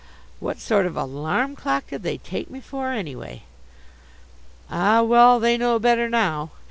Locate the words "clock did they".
1.55-2.17